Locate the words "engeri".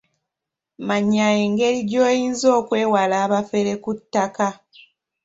1.43-1.79